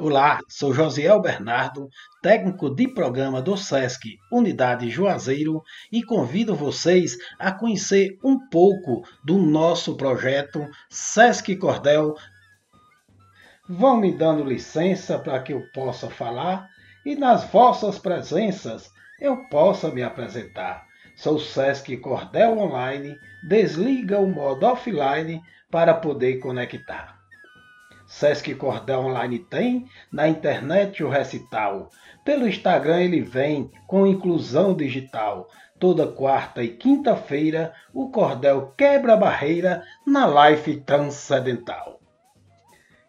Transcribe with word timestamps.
Olá, 0.00 0.38
sou 0.48 0.72
Josiel 0.72 1.20
Bernardo, 1.20 1.90
técnico 2.22 2.72
de 2.72 2.86
programa 2.86 3.42
do 3.42 3.56
SESC 3.56 4.16
Unidade 4.30 4.88
Juazeiro 4.88 5.60
e 5.90 6.04
convido 6.04 6.54
vocês 6.54 7.18
a 7.36 7.50
conhecer 7.50 8.16
um 8.22 8.38
pouco 8.48 9.02
do 9.24 9.38
nosso 9.38 9.96
projeto 9.96 10.64
SESC 10.88 11.56
Cordel. 11.56 12.14
Vão 13.68 13.96
me 13.96 14.16
dando 14.16 14.44
licença 14.44 15.18
para 15.18 15.42
que 15.42 15.52
eu 15.52 15.64
possa 15.74 16.08
falar 16.08 16.68
e 17.04 17.16
nas 17.16 17.50
vossas 17.50 17.98
presenças 17.98 18.92
eu 19.20 19.48
possa 19.48 19.90
me 19.90 20.04
apresentar. 20.04 20.86
Sou 21.16 21.40
SESC 21.40 21.96
Cordel 21.96 22.56
Online, 22.56 23.16
desliga 23.48 24.20
o 24.20 24.28
modo 24.28 24.64
offline 24.64 25.42
para 25.68 25.92
poder 25.92 26.38
conectar. 26.38 27.17
Sesc 28.08 28.54
Cordel 28.54 29.00
Online 29.00 29.38
tem, 29.38 29.86
na 30.10 30.26
internet 30.26 31.04
o 31.04 31.10
recital. 31.10 31.90
Pelo 32.24 32.48
Instagram 32.48 33.02
ele 33.02 33.20
vem 33.20 33.70
com 33.86 34.06
inclusão 34.06 34.74
digital. 34.74 35.46
Toda 35.78 36.06
quarta 36.06 36.64
e 36.64 36.68
quinta-feira 36.68 37.74
o 37.92 38.10
cordel 38.10 38.72
quebra 38.78 39.12
a 39.12 39.16
barreira 39.16 39.84
na 40.06 40.24
live 40.24 40.80
transcendental. 40.80 42.00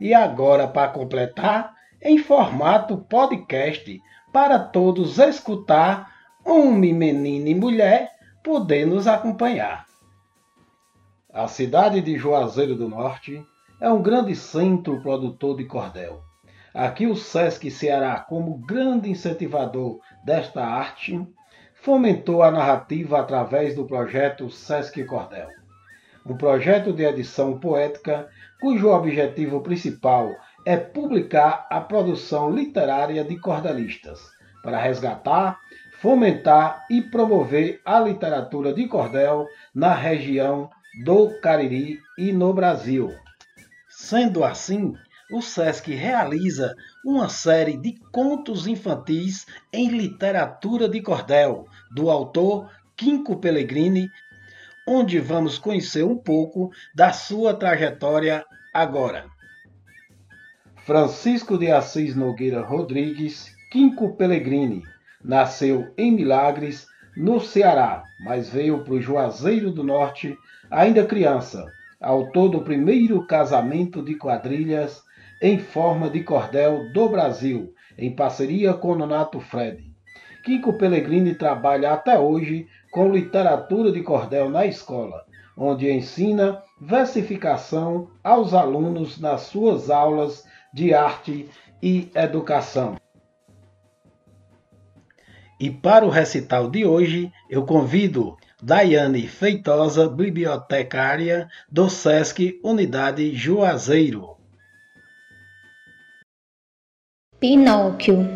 E 0.00 0.14
agora, 0.14 0.66
para 0.66 0.88
completar, 0.88 1.74
em 2.00 2.16
formato 2.16 2.96
podcast, 2.96 4.00
para 4.32 4.58
todos 4.58 5.18
escutar, 5.18 6.10
homem, 6.42 6.94
menino 6.94 7.48
e 7.48 7.54
mulher, 7.54 8.12
poder 8.42 8.86
nos 8.86 9.06
acompanhar. 9.06 9.84
A 11.30 11.46
cidade 11.48 12.00
de 12.00 12.16
Juazeiro 12.16 12.74
do 12.74 12.88
Norte 12.88 13.44
é 13.80 13.90
um 13.90 14.02
grande 14.02 14.34
centro 14.34 15.00
produtor 15.02 15.56
de 15.56 15.64
cordel. 15.64 16.22
Aqui 16.72 17.06
o 17.06 17.14
SESC 17.14 17.70
Ceará, 17.70 18.20
como 18.20 18.58
grande 18.58 19.10
incentivador 19.10 20.00
desta 20.24 20.64
arte, 20.64 21.26
fomentou 21.74 22.42
a 22.42 22.50
narrativa 22.50 23.20
através 23.20 23.74
do 23.74 23.86
projeto 23.86 24.50
SESC 24.50 25.04
Cordel. 25.04 25.48
Um 26.24 26.36
projeto 26.36 26.92
de 26.92 27.04
edição 27.04 27.58
poética 27.58 28.28
cujo 28.60 28.88
objetivo 28.88 29.60
principal 29.60 30.34
é 30.64 30.76
publicar 30.76 31.66
a 31.70 31.80
produção 31.80 32.50
literária 32.50 33.22
de 33.22 33.38
cordelistas, 33.38 34.20
para 34.62 34.78
resgatar, 34.78 35.58
fomentar 36.00 36.84
e 36.90 37.02
promover 37.02 37.80
a 37.84 38.00
literatura 38.00 38.72
de 38.72 38.88
cordel 38.88 39.46
na 39.74 39.94
região 39.94 40.68
do 41.04 41.38
Cariri 41.40 42.00
e 42.18 42.32
no 42.32 42.52
Brasil. 42.52 43.14
Sendo 43.98 44.44
assim, 44.44 44.92
o 45.32 45.40
SESC 45.40 45.94
realiza 45.94 46.76
uma 47.02 47.30
série 47.30 47.78
de 47.78 47.94
contos 48.12 48.66
infantis 48.66 49.46
em 49.72 49.88
literatura 49.88 50.86
de 50.86 51.00
cordel, 51.00 51.64
do 51.90 52.10
autor 52.10 52.70
Quinco 52.94 53.38
Pellegrini, 53.38 54.10
onde 54.86 55.18
vamos 55.18 55.56
conhecer 55.56 56.04
um 56.04 56.14
pouco 56.14 56.70
da 56.94 57.10
sua 57.10 57.54
trajetória 57.54 58.44
agora. 58.72 59.24
Francisco 60.84 61.56
de 61.56 61.70
Assis 61.70 62.14
Nogueira 62.14 62.60
Rodrigues, 62.60 63.56
Quinco 63.72 64.14
Pellegrini, 64.14 64.82
nasceu 65.24 65.90
em 65.96 66.12
Milagres, 66.12 66.86
no 67.16 67.40
Ceará, 67.40 68.02
mas 68.20 68.50
veio 68.50 68.84
para 68.84 68.92
o 68.92 69.00
Juazeiro 69.00 69.70
do 69.70 69.82
Norte 69.82 70.36
ainda 70.70 71.06
criança 71.06 71.66
autor 72.00 72.48
do 72.48 72.60
primeiro 72.62 73.26
casamento 73.26 74.02
de 74.02 74.14
quadrilhas 74.14 75.02
em 75.42 75.58
forma 75.58 76.08
de 76.08 76.22
cordel 76.22 76.92
do 76.92 77.08
Brasil, 77.08 77.74
em 77.98 78.14
parceria 78.14 78.74
com 78.74 78.94
Nonato 78.94 79.40
Fred. 79.40 79.84
Kiko 80.44 80.74
Pellegrini 80.74 81.34
trabalha 81.34 81.92
até 81.92 82.18
hoje 82.18 82.68
com 82.92 83.12
literatura 83.12 83.90
de 83.90 84.02
cordel 84.02 84.48
na 84.48 84.64
escola, 84.64 85.24
onde 85.56 85.90
ensina 85.90 86.62
versificação 86.80 88.10
aos 88.22 88.54
alunos 88.54 89.18
nas 89.18 89.42
suas 89.42 89.90
aulas 89.90 90.44
de 90.72 90.94
arte 90.94 91.48
e 91.82 92.10
educação. 92.14 92.96
E 95.58 95.70
para 95.70 96.04
o 96.04 96.10
recital 96.10 96.70
de 96.70 96.84
hoje, 96.84 97.32
eu 97.48 97.64
convido 97.64 98.36
Daiane 98.66 99.28
Feitosa, 99.28 100.08
bibliotecária 100.08 101.48
do 101.70 101.88
SESC 101.88 102.58
Unidade 102.64 103.32
Juazeiro. 103.32 104.38
Pinóquio. 107.38 108.26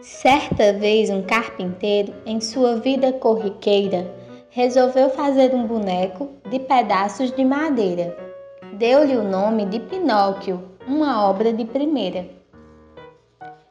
Certa 0.00 0.72
vez 0.74 1.10
um 1.10 1.22
carpinteiro, 1.22 2.14
em 2.24 2.40
sua 2.40 2.76
vida 2.76 3.12
corriqueira, 3.14 4.08
resolveu 4.48 5.10
fazer 5.10 5.52
um 5.52 5.66
boneco 5.66 6.30
de 6.48 6.60
pedaços 6.60 7.32
de 7.32 7.44
madeira. 7.44 8.16
Deu-lhe 8.74 9.16
o 9.16 9.24
nome 9.24 9.66
de 9.66 9.80
Pinóquio, 9.80 10.62
uma 10.86 11.28
obra 11.28 11.52
de 11.52 11.64
primeira. 11.64 12.24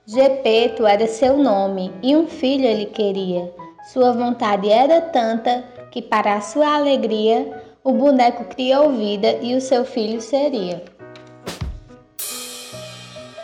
Gepeto 0.05 0.85
era 0.85 1.07
seu 1.07 1.37
nome 1.37 1.93
e 2.03 2.13
um 2.13 2.27
filho 2.27 2.65
ele 2.65 2.87
queria. 2.87 3.49
Sua 3.85 4.11
vontade 4.11 4.69
era 4.69 4.99
tanta 4.99 5.72
que, 5.93 6.01
para 6.01 6.41
sua 6.41 6.75
alegria, 6.75 7.61
o 7.83 7.93
boneco 7.93 8.45
criou 8.45 8.93
vida 8.93 9.37
e 9.43 9.55
o 9.55 9.61
seu 9.61 9.85
filho 9.85 10.19
seria. 10.19 10.83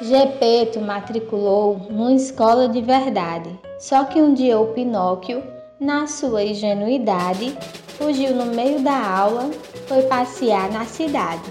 Gepeto 0.02 0.82
matriculou 0.82 1.78
numa 1.92 2.14
escola 2.14 2.68
de 2.68 2.82
verdade, 2.82 3.52
só 3.78 4.04
que 4.06 4.20
um 4.20 4.34
dia 4.34 4.60
o 4.60 4.74
Pinóquio, 4.74 5.44
na 5.80 6.08
sua 6.08 6.44
ingenuidade, 6.44 7.56
fugiu 8.00 8.34
no 8.34 8.48
meio 8.48 8.80
da 8.80 8.98
aula, 8.98 9.52
foi 9.86 10.02
passear 10.04 10.72
na 10.72 10.86
cidade. 10.86 11.44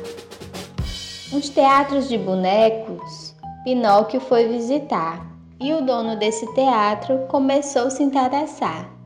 Uns 1.33 1.49
teatros 1.49 2.09
de 2.09 2.19
bonecos, 2.19 3.37
Pinóquio 3.63 4.19
foi 4.19 4.49
visitar 4.49 5.25
e 5.61 5.73
o 5.73 5.81
dono 5.81 6.17
desse 6.17 6.53
teatro 6.55 7.21
começou 7.29 7.87
a 7.87 7.91
se 7.91 8.03
interessar 8.03 8.98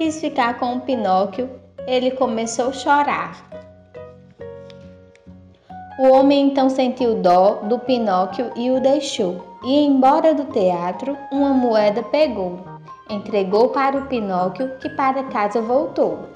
quis 0.00 0.18
ficar 0.18 0.58
com 0.58 0.76
o 0.76 0.80
Pinóquio, 0.80 1.50
ele 1.86 2.12
começou 2.12 2.68
a 2.68 2.72
chorar. 2.72 3.36
O 5.98 6.12
homem 6.12 6.46
então 6.46 6.70
sentiu 6.70 7.16
dó 7.16 7.56
do 7.64 7.78
Pinóquio 7.78 8.50
e 8.56 8.70
o 8.70 8.80
deixou. 8.80 9.58
E 9.62 9.84
embora 9.84 10.32
do 10.32 10.46
teatro, 10.46 11.18
uma 11.30 11.50
moeda 11.50 12.02
pegou, 12.02 12.60
entregou 13.10 13.68
para 13.68 13.98
o 13.98 14.06
Pinóquio, 14.06 14.74
que 14.78 14.88
para 14.88 15.24
casa 15.24 15.60
voltou. 15.60 16.30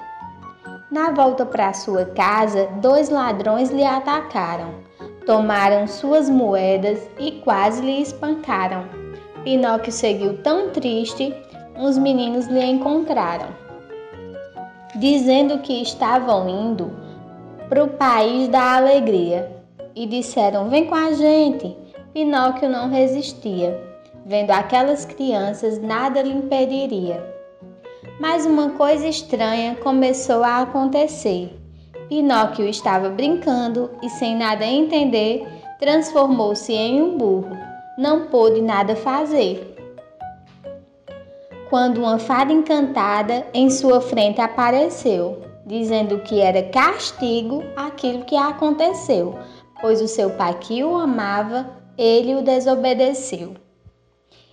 Na 0.91 1.09
volta 1.09 1.43
para 1.43 1.73
sua 1.73 2.05
casa, 2.05 2.67
dois 2.79 3.09
ladrões 3.09 3.71
lhe 3.71 3.83
atacaram, 3.83 4.75
tomaram 5.25 5.87
suas 5.87 6.29
moedas 6.29 7.09
e 7.17 7.31
quase 7.43 7.81
lhe 7.81 7.99
espancaram. 7.99 8.85
Pinóquio 9.43 9.91
seguiu 9.91 10.37
tão 10.43 10.69
triste 10.69 11.33
os 11.77 11.97
meninos 11.97 12.47
lhe 12.47 12.63
encontraram, 12.63 13.49
dizendo 14.95 15.59
que 15.59 15.81
estavam 15.81 16.47
indo 16.47 16.91
para 17.67 17.83
o 17.83 17.89
país 17.89 18.47
da 18.47 18.75
alegria 18.75 19.51
e 19.95 20.05
disseram: 20.05 20.69
Vem 20.69 20.85
com 20.85 20.95
a 20.95 21.11
gente. 21.13 21.75
Pinóquio 22.13 22.69
não 22.69 22.89
resistia. 22.89 23.77
Vendo 24.25 24.51
aquelas 24.51 25.05
crianças, 25.05 25.79
nada 25.79 26.21
lhe 26.21 26.31
impediria. 26.31 27.21
Mas 28.19 28.45
uma 28.45 28.69
coisa 28.71 29.07
estranha 29.07 29.75
começou 29.75 30.43
a 30.43 30.61
acontecer. 30.61 31.53
Pinóquio 32.07 32.67
estava 32.67 33.09
brincando 33.09 33.91
e, 34.01 34.09
sem 34.09 34.35
nada 34.35 34.65
entender, 34.65 35.45
transformou-se 35.79 36.71
em 36.71 37.01
um 37.01 37.17
burro. 37.17 37.57
Não 37.97 38.27
pôde 38.27 38.61
nada 38.61 38.95
fazer 38.95 39.74
quando 41.69 41.99
uma 41.99 42.19
fada 42.19 42.53
encantada 42.53 43.45
em 43.53 43.69
sua 43.69 43.99
frente 43.99 44.39
apareceu, 44.39 45.41
dizendo 45.65 46.19
que 46.19 46.39
era 46.39 46.63
castigo 46.63 47.63
aquilo 47.75 48.23
que 48.25 48.35
aconteceu, 48.35 49.37
pois 49.81 50.01
o 50.01 50.07
seu 50.07 50.31
pai 50.31 50.57
que 50.59 50.83
o 50.83 50.95
amava, 50.95 51.69
ele 51.97 52.35
o 52.35 52.41
desobedeceu. 52.41 53.55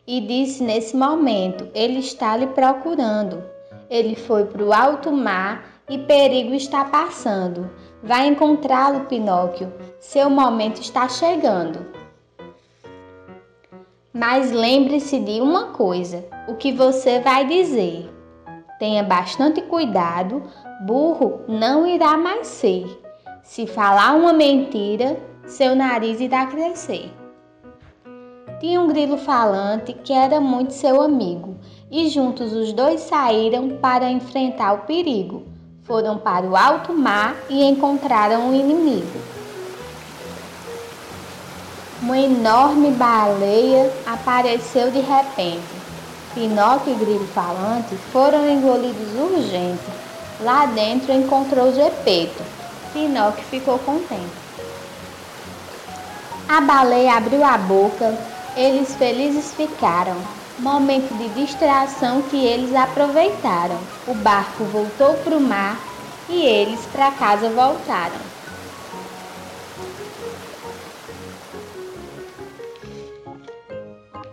E 0.07 0.21
disse 0.21 0.63
nesse 0.63 0.97
momento: 0.97 1.69
Ele 1.75 2.01
está 2.01 2.37
lhe 2.37 2.49
procurando. 2.49 3.43
Ele 3.89 4.17
foi 4.17 4.47
para 4.47 4.65
o 4.65 4.73
alto 4.73 5.13
mar 5.13 5.83
e 5.89 5.99
perigo 5.99 6.55
está 6.55 6.85
passando. 6.85 7.71
Vai 8.03 8.27
encontrá-lo, 8.27 9.05
Pinóquio. 9.05 9.73
Seu 10.01 10.29
momento 10.29 10.81
está 10.81 11.09
chegando. 11.09 12.02
Mas 14.15 14.53
lembre-se 14.53 15.19
de 15.19 15.41
uma 15.41 15.69
coisa: 15.69 16.23
o 16.47 16.55
que 16.55 16.71
você 16.71 17.21
vai 17.21 17.47
dizer. 17.47 18.11
Tenha 18.79 19.03
bastante 19.03 19.63
cuidado, 19.63 20.43
burro 20.85 21.41
não 21.49 21.87
irá 21.87 22.19
mais 22.19 22.47
ser. 22.49 23.01
Se 23.43 23.67
falar 23.67 24.15
uma 24.15 24.33
mentira, 24.33 25.19
seu 25.47 25.75
nariz 25.75 26.21
irá 26.21 26.47
crescer. 26.47 27.11
tinha 28.61 28.81
um 28.81 28.89
grilo 28.89 29.17
falante 29.17 29.93
que 29.93 30.13
era 30.13 30.41
muito 30.41 30.73
seu 30.73 31.01
amigo, 31.01 31.57
e 31.91 32.09
juntos 32.09 32.53
os 32.53 32.73
dois 32.73 33.01
saíram 33.01 33.79
para 33.81 34.11
enfrentar 34.11 34.73
o 34.75 34.79
perigo. 34.81 35.45
Foram 35.83 36.19
para 36.19 36.47
o 36.47 36.55
alto 36.55 36.93
mar 36.93 37.35
e 37.49 37.65
encontraram 37.65 38.49
um 38.49 38.55
inimigo. 38.55 39.42
Uma 42.03 42.19
enorme 42.19 42.91
baleia 42.91 43.89
apareceu 44.05 44.91
de 44.91 44.99
repente. 44.99 45.63
Pinóquio 46.35 46.95
e 46.95 46.97
Grilo 46.97 47.29
Falante 47.29 47.95
foram 48.13 48.45
engolidos 48.51 49.15
urgente. 49.15 49.85
Lá 50.41 50.67
dentro 50.67 51.13
encontrou 51.13 51.73
Gepeto. 51.73 52.43
Pinóquio 52.93 53.45
ficou 53.45 53.79
contente. 53.79 54.33
A 56.49 56.61
baleia 56.61 57.15
abriu 57.15 57.45
a 57.45 57.57
boca, 57.57 58.19
eles 58.57 58.97
felizes 58.97 59.55
ficaram. 59.55 60.17
Momento 60.59 61.17
de 61.17 61.29
distração 61.41 62.21
que 62.23 62.45
eles 62.45 62.75
aproveitaram. 62.75 63.79
O 64.09 64.15
barco 64.15 64.65
voltou 64.65 65.15
para 65.19 65.37
o 65.37 65.41
mar 65.41 65.79
e 66.29 66.45
eles 66.45 66.81
para 66.87 67.13
casa 67.13 67.49
voltaram. 67.51 68.32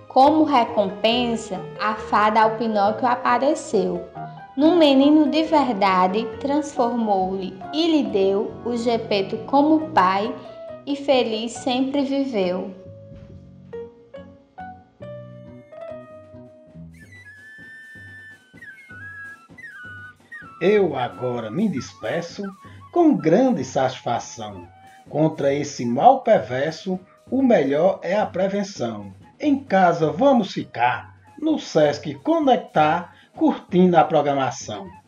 Como 0.10 0.44
recompensa, 0.44 1.62
a 1.80 1.94
fada 1.94 2.42
ao 2.42 2.58
Pinóquio 2.58 3.08
apareceu. 3.08 4.10
Num 4.58 4.76
menino 4.76 5.30
de 5.30 5.44
verdade, 5.44 6.26
transformou-lhe 6.40 7.56
e 7.72 7.88
lhe 7.92 8.10
deu 8.10 8.52
o 8.66 8.76
Gepeto 8.76 9.38
como 9.46 9.92
pai 9.92 10.36
e 10.84 10.96
feliz 10.96 11.52
sempre 11.52 12.02
viveu. 12.02 12.74
Eu 20.60 20.96
agora 20.96 21.52
me 21.52 21.70
despeço 21.70 22.44
com 22.92 23.16
grande 23.16 23.64
satisfação. 23.64 24.68
Contra 25.08 25.54
esse 25.54 25.86
mal 25.86 26.24
perverso, 26.24 27.00
o 27.30 27.44
melhor 27.44 28.00
é 28.02 28.18
a 28.18 28.26
prevenção. 28.26 29.19
Em 29.42 29.64
casa 29.64 30.12
vamos 30.12 30.52
ficar, 30.52 31.16
no 31.40 31.58
SESC 31.58 32.14
Conectar, 32.16 33.16
curtindo 33.38 33.96
a 33.96 34.04
programação. 34.04 34.99